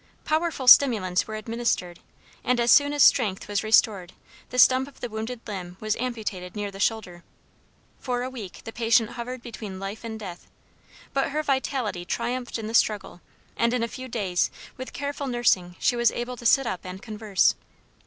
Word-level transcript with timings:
Powerful 0.25 0.67
stimulants 0.67 1.27
were 1.27 1.35
administered, 1.35 1.99
and 2.43 2.59
as 2.59 2.71
soon 2.71 2.91
as 2.91 3.03
strength 3.03 3.47
was 3.47 3.63
restored 3.63 4.13
the 4.49 4.57
stump 4.57 4.87
of 4.87 4.99
the 4.99 5.09
wounded 5.09 5.41
limb 5.45 5.77
was 5.79 5.95
amputated 5.97 6.55
near 6.55 6.71
the 6.71 6.79
shoulder. 6.79 7.23
For 7.99 8.23
a 8.23 8.29
week 8.31 8.61
the 8.63 8.73
patient 8.73 9.11
hovered 9.11 9.43
between 9.43 9.79
life 9.79 10.03
and 10.03 10.19
death. 10.19 10.47
But 11.13 11.29
her 11.29 11.43
vitality 11.43 12.03
triumphed 12.03 12.57
in 12.57 12.65
the 12.65 12.73
struggle, 12.73 13.21
and 13.55 13.75
in 13.75 13.83
a 13.83 13.87
few 13.87 14.07
days, 14.07 14.49
with 14.75 14.91
careful 14.91 15.27
nursing 15.27 15.75
she 15.77 15.95
was 15.95 16.09
able 16.13 16.35
to 16.37 16.47
sit 16.47 16.65
up 16.65 16.83
and 16.83 16.99
converse. 16.99 17.53